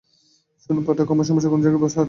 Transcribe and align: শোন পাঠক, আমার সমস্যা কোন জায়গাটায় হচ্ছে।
শোন 0.63 0.77
পাঠক, 0.85 1.07
আমার 1.11 1.25
সমস্যা 1.25 1.49
কোন 1.49 1.59
জায়গাটায় 1.61 1.83
হচ্ছে। 1.83 1.99